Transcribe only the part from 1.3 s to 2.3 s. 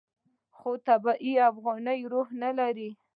افغاني روح